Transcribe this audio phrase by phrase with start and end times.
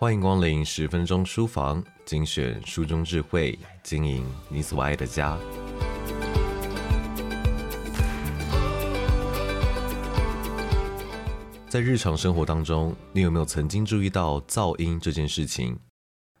[0.00, 5.36] 欢迎光临十分钟书房，精选书中智慧，经营你所爱的家。
[11.68, 15.76] 在日常生活当中，你有没有曾经注意到噪音这件事情？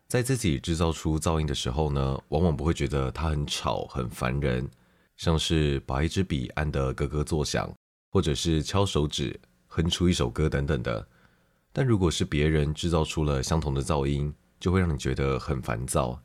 [0.06, 4.70] 在自己制造出噪音的时候呢，往往不会觉得它很吵、很烦人，
[5.16, 7.68] 像是把一支笔按得咯咯作响，
[8.12, 9.36] 或者是敲手指
[9.66, 11.08] 哼出一首歌等等的。
[11.78, 16.20] 但如果是别人制造出了相同的噪音，就会让你觉得很烦躁。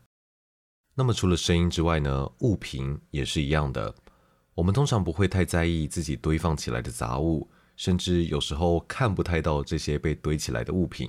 [0.96, 3.94] 那么除了声音之外呢，物品也是一样的。
[4.56, 11.08] 我们通常不会太在意自己堆放起来的杂物，甚至有时候看不太到这些被堆起来的物品。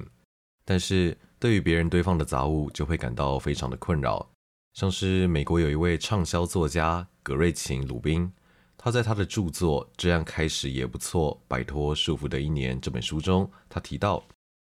[0.64, 4.30] 但是对于别人堆放的杂物，就会感到非常的困扰。
[4.76, 8.32] 像是美国有一位畅销作家葛瑞琴·鲁宾。
[8.78, 14.24] 他在他的著作《这样开始也不错：摆脱束缚的一年》这本书中，他提到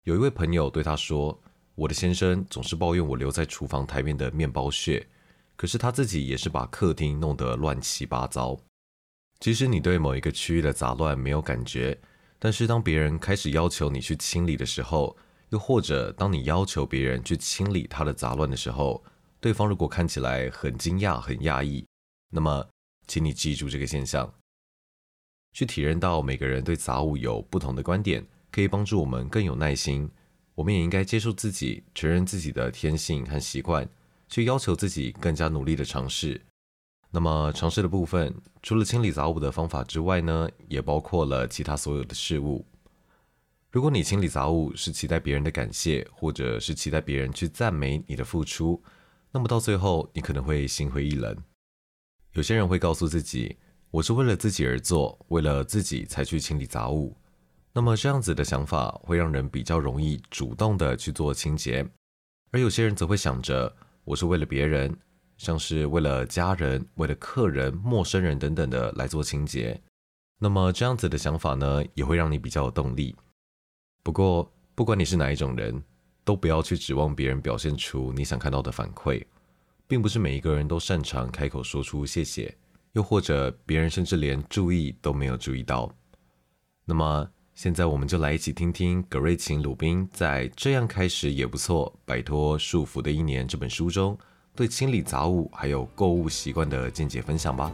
[0.08, 1.38] 有一位朋友对他说
[1.76, 5.06] ：“我的先生总是抱怨我留在厨房台面的面包屑，
[5.54, 8.58] 可是他自己也是把客厅弄得乱七八糟。”
[9.38, 12.00] 即使你对某一个区域的杂乱没有感觉，
[12.38, 15.14] 但是当别人开始要求你去清理的时候，
[15.50, 19.04] 又或者当你要求别人去清理他的杂乱的时候，
[19.40, 21.86] 对方如果看起来很惊讶、很讶异，
[22.30, 22.66] 那么。
[23.06, 24.34] 请你记住这个现象，
[25.52, 30.10] 去体认到每个人对杂物有不同的观点，可以帮助我们更有耐心。
[30.54, 33.88] 我们也应该接受自己，承认自己的天性和习惯，
[34.28, 36.40] 去要求自己更加努力的尝试。
[37.10, 42.66] 那么尝试的部分，除了清理杂物的方法之外呢，也包括了其他所有的事物。
[43.70, 48.82] 如果你清理杂物是期待别人的感谢，或者是期待别人去赞美你的付出，
[49.30, 51.36] 那么到最后你可能会心灰意冷。
[52.32, 53.56] 有些人会告诉自己，
[53.90, 57.16] 我是为了自己而做，为了自己才去清理杂物。
[57.78, 61.88] 那么这样子的想法会让人比较容易主动的去做清洁。
[62.50, 64.92] 而有些人则会想着，我是为了别人，
[65.36, 69.80] 像是为了家人、为了客人、陌生人等等的来做清洁。
[70.40, 73.14] 那么这样子的想法呢，也会让你比较有动力。
[74.02, 75.80] 不过，不管你是哪一种人，
[76.24, 79.24] 都不要去指望别人表现出你想看到的反馈。
[79.86, 82.52] 并不是每一个人都擅长开口说出谢谢，
[82.94, 85.88] 又或者别人甚至连注意都没有注意到。
[86.84, 94.16] 那么现在我们就来一起听听葛瑞琴·鲁宾在《这样开始也不错：摆脱束缚的一年》这本书中
[94.54, 97.72] 对清理杂物还有购物习惯的见解分享吧。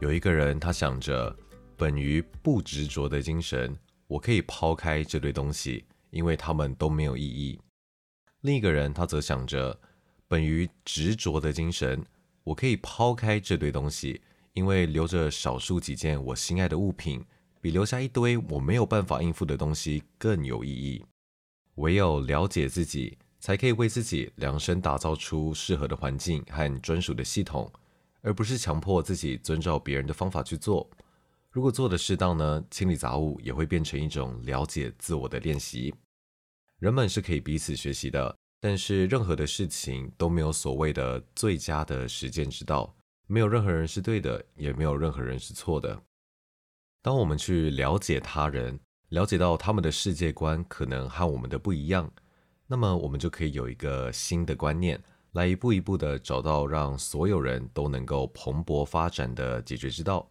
[0.00, 1.36] 有一个人，他想着，
[1.76, 3.76] 本于不执着的精神，
[4.06, 7.58] 我可以抛开这堆东西，因为它们都没有意义。
[8.42, 9.76] 另一个人，他则想着，
[10.28, 12.06] 本于执着的精神，
[12.44, 14.22] 我可以抛开这堆东西，
[14.58, 17.24] 因为留着少数几件我心爱的物品，
[17.60, 21.04] 比留下一堆我没有办法应付的东西更有意义。
[21.76, 27.72] 唯有了解自己，才可以为自己量身打造出适合的环境和专属的系统，
[28.20, 30.90] 而不是强迫自己遵照别人的方法去做。
[31.52, 35.94] 如果做的适当呢，清理杂物也会变成一种了解自我的练习。
[36.80, 42.92] 人们是可以彼此学习的，但是任何的事情都没有所谓的最佳的实践之道，
[43.30, 46.02] 没有任何人是对的，也没有任何人是错的。
[47.02, 48.80] 当我们去了解他人，
[49.10, 52.10] 了解到他们的世界观可能和我们的不一样，
[52.66, 54.98] 那么我们就可以有一个新的观念，
[55.32, 60.26] 来一步一步的找到让所有人都能够蓬勃发展的解决之道。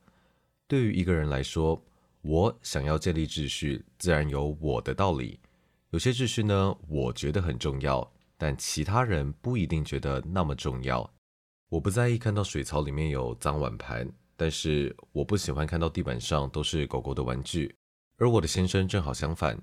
[0.67, 1.79] 对于一个人来说，
[2.21, 5.39] 我想要建立秩序，自然有我的道理。
[5.91, 11.09] 有些秩序呢，我觉得很重要，但其他人不一定觉得那么重要。
[11.69, 17.75] 我不在意看到水槽里面有脏碗盘，但是我不喜欢看到地板上都是狗狗的玩具。
[18.17, 19.61] 而我的先生正好相反。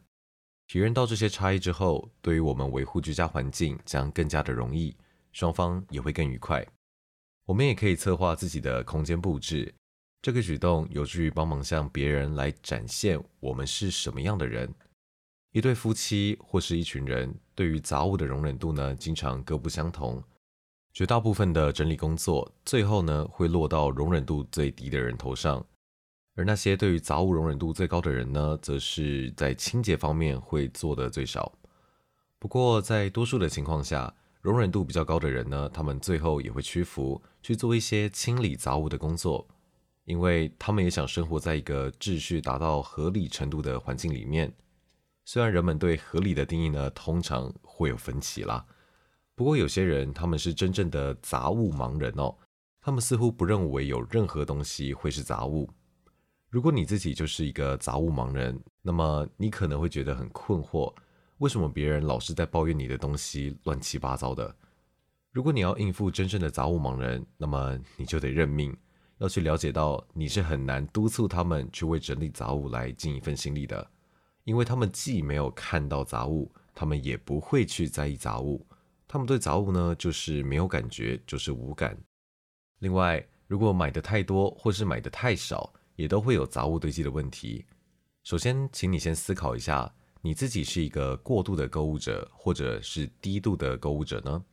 [0.66, 4.94] 体认到这些差异之后，对于我们维护居家环境将更加的容易，
[5.32, 6.66] 双方也会更愉快。
[7.46, 9.74] 我们也可以策划自己的空间布置，
[10.20, 14.72] 这个举动有助于帮忙向别人来展现我们是什么样的人。
[15.52, 20.22] 一对夫妻或是一群人，对于杂物的容忍度呢，经常各不相同。
[20.94, 25.66] 绝大部分的整理工作，最后呢，会落到容忍度最低的人头上。
[26.36, 31.52] 而那些对于杂物容忍度最高的人呢，则是在清洁方面会做的最少。
[32.38, 39.48] 不过，在多数的情况下，容忍度比较高的人呢，他们最后也会屈服，去做一些清理杂物的工作，
[40.04, 44.54] 因为他们也想生活在一个秩序达到合理程度的环境里面。
[45.24, 48.64] 虽然人们对合理的定义呢，通常会有分歧啦，
[49.34, 52.34] 不过有些人他们是真正的杂物盲人哦，
[52.80, 55.68] 他们似乎不认为有任何东西会是杂物。
[56.50, 60.94] 如果你自己就是一个杂物盲人，那么你可能会觉得很困惑，
[61.38, 64.54] 为什么别人老是在抱怨你的东西乱七八糟的？
[65.32, 68.72] 如果你要应付真正的杂物盲人，那么你就得认命，
[69.18, 73.84] 要去了解到你是很难督促他们去为整理杂物来尽一份心力的，
[74.44, 78.64] 因为他们既没有看到杂物，他们也不会去在意杂物，
[79.06, 81.96] 他们对杂物呢就是没有感觉，就是无感。
[82.80, 87.64] 另外，如果买的太多或是买的太少，也都会有杂物堆积的问题。
[88.22, 94.44] 首先，请你先思考一下，你自己是一个过度的购物者，或者是低度的购物者呢？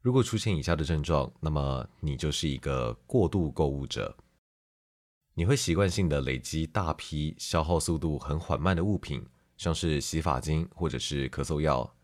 [0.00, 4.16] 如果出现以下的症状，那么你就是一个过度购物者。
[5.34, 9.26] 你会习惯性的累积大批消耗速度很缓慢的物品，
[9.56, 11.95] 像是洗发精或者是咳嗽药。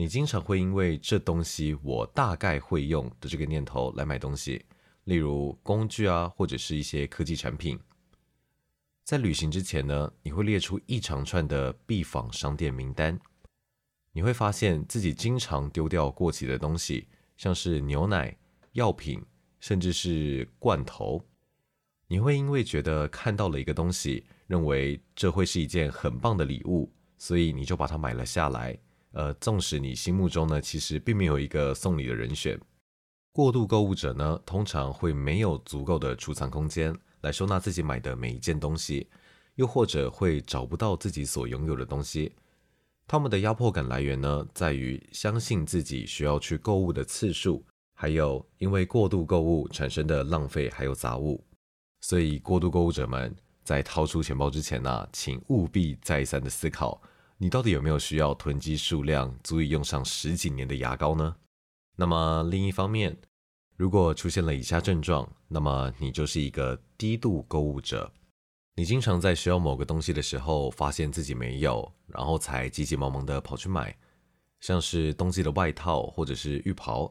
[0.00, 4.64] 你经常会因为这东西我大概会用的这个念头来买东西。
[5.04, 7.78] 例如工具啊，或者是一些科技产品。
[9.04, 13.20] 在旅行之前呢，你会列出一长串的必访商店名单。
[14.12, 17.06] 你会发现自己经常丢掉过期的东西，
[17.36, 18.34] 像是牛奶、
[18.72, 19.22] 药品，
[19.58, 21.22] 甚至是罐头。
[22.08, 28.78] 你会因为觉得看到了一个东西，认为这会是一件很棒的礼物，所以你就把它买了下来。
[29.12, 32.60] 呃，纵使你心目中呢，其实并没有一个送礼的人选。
[33.32, 39.08] 过度购物者呢，通常会没有足够的储藏空间来收纳自己买的每一件东西，
[39.54, 42.32] 又或者会找不到自己所拥有的东西。
[43.06, 47.64] 他们的压迫感来源呢，在于相信自己需要去购物的次数，
[47.94, 51.44] 还有因为过度购物产生的浪费还有杂物。
[52.00, 53.34] 所以，过度购物者们
[53.64, 57.00] 在掏出钱包之前呢，请务必再三的思考，
[57.42, 61.34] 你到底有没有需要囤积数量足以用上十几年的牙膏呢？
[61.96, 63.16] 那么另一方面，
[63.76, 68.12] 如果出现了以下症状，那么你就是一个低度购物者。
[68.74, 73.96] 你经常在需要某个东西的时候，发现自己没有，然后才急急忙忙地跑去买，
[74.60, 77.10] 像是冬季的外套或者是浴袍。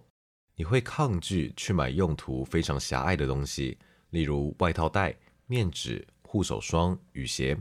[0.53, 3.79] 你会抗拒去买用途非常狭隘的东西，
[4.11, 5.17] 例如外套带、
[5.47, 7.57] 面纸、护手霜、雨鞋。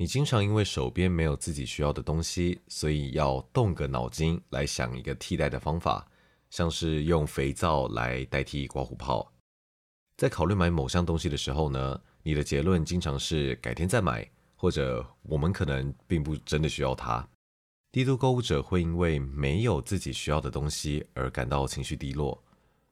[0.00, 6.08] 你经常因为手边没有自己需要的东西，所以要动个脑筋来想一个替代的方法。
[6.48, 9.30] 像是用肥皂来代替刮胡泡，
[10.16, 14.26] 在考虑买某项东西的时候呢，你的结论经常是改天再买，
[14.56, 17.28] 或者我们可能并不真的需要它。
[17.92, 22.42] 低度购物者会因为没有自己需要的东西而感到情绪低落，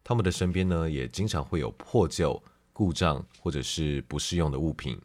[0.05, 2.41] 他们的身边呢也经常会有破旧、
[2.75, 5.01] 故障或者是不适用的物品。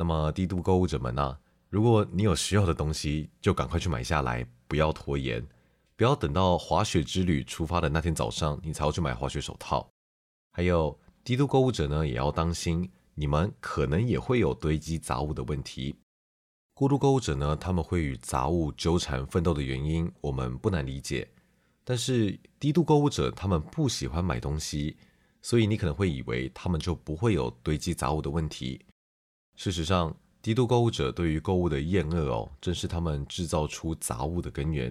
[0.00, 1.36] 那么低度购物者们呢，
[1.68, 5.46] 如果你有需要的东西，就赶快去买下来，不要拖延。
[5.94, 9.86] 不要等到滑雪之旅出发的那天早上，你才要去买滑雪手套。
[10.52, 15.94] 还有低度购物者呢，也要当心，你们可能也会有堆积杂物的问题。
[16.72, 21.28] 过度购物者呢，他们会与杂物纠缠奋斗的原因，我们不难理解。
[21.84, 24.96] 但是低度购物者他们不喜欢买东西，
[25.42, 28.80] 所以你可能会以为他们就不会有堆积杂物的问题。
[29.60, 34.90] 事实上，低度购物者对于购物的厌恶哦，正是他们制造出杂物的根源。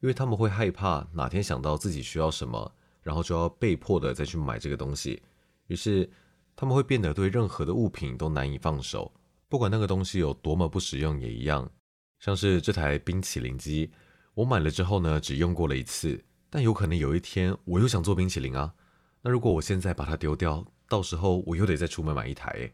[0.00, 5.22] 因为他们会害怕哪天想到自己需要什么，然后就要被迫的再去买这个东西，
[5.68, 6.10] 于是
[6.56, 9.12] 他们会变得对任何的物品都难以放手，
[9.48, 11.70] 不管那个东西有多么不实用也一样。
[12.18, 13.92] 像是这台冰淇淋机，
[14.34, 18.74] 我买了之后呢，只用过了一次，但有可能有一天我又想做冰淇淋啊，
[19.22, 22.72] 那如果我现在把它丢掉，到时候我又得再出门买一台。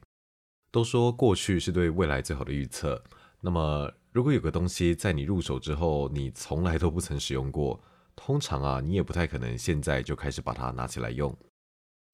[0.76, 3.02] 都说过去是对未来最好的预测，
[3.40, 3.90] 那么。
[4.12, 7.78] 如果有个东西在你入手之后，你从来都不曾使用过，
[8.14, 11.34] 通常啊，你也不太可能现在就开始把它拿起来用。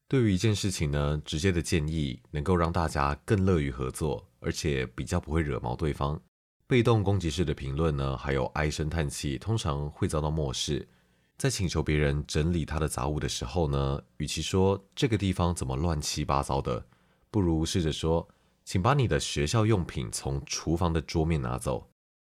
[0.09, 6.21] 对于一件事情呢，直接的建议能够让大家更乐于合作，而且比较不会惹毛对方。
[6.69, 10.89] 被动攻击式的评论呢，还有唉声叹气，通常会遭到漠视。
[11.37, 16.85] 在请求别人整理他的杂物的时候呢，与其说这个地方怎么乱七八糟的，
[17.31, 18.29] 不如试着说，
[18.73, 21.91] 请把你的学校用品从厨房的桌面拿走。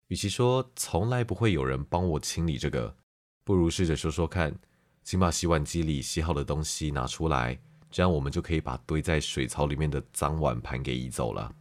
[0.08, 2.98] 与其说从来不会有人帮我清理这个，
[3.44, 4.52] 不如试着说说看，
[5.04, 7.60] 请把洗碗机里洗好的东西拿出来，
[7.92, 11.54] 这样我们就可以把堆在水槽里面的脏碗盘给移走了。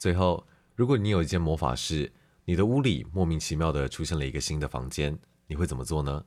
[0.00, 0.44] 最后，
[0.74, 2.12] 如果你有一件魔法室，
[2.44, 6.24] 你的屋里莫名其妙的出现了一个新的房间，你会怎么做呢？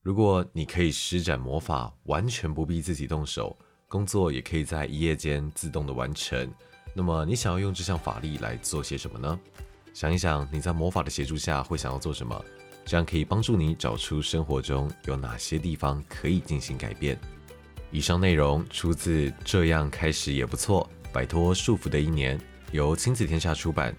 [0.00, 3.58] 如果你可以施展魔法，完全不必自己动手，
[3.92, 6.50] 工作也可以在一夜间自动的完成，
[6.94, 9.38] 那么你想要用这项法力来做些什么呢？
[9.92, 12.42] 想一想，你在魔法的协助下会想要做什么？
[12.86, 17.20] 这样可以帮助你找出生活中有哪些地方可以进行改变。
[17.90, 22.38] 以上内容出自《这样开始也不错》摆脱束缚的一年》，
[22.70, 23.94] 由亲子天下出版。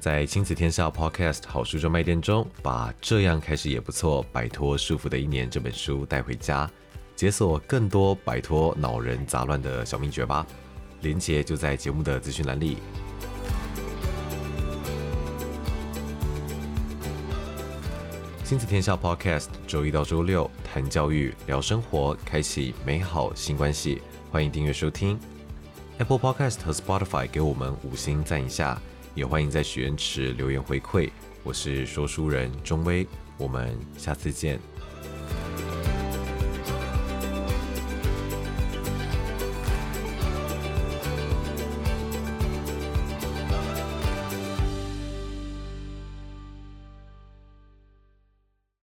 [0.00, 6.68] 在亲子天下 Podcast 好书专卖店中，把这样开始也不错，摆脱束缚的一年这本书带回家，
[7.16, 10.46] 解锁更多摆脱脑人杂乱的小秘诀吧。
[11.00, 12.78] 连结就在节目的资讯栏里。
[18.44, 24.00] 亲子天下 Podcast 周一到周六谈教育、聊生活，开启美好新关系。
[24.30, 25.18] 欢迎订阅收听
[25.98, 28.80] Apple Podcast 和 Spotify，给我们五星赞一下。
[29.14, 31.10] 也欢迎在许愿池留言回馈。
[31.42, 33.06] 我是说书人钟威，
[33.36, 34.60] 我们下次见。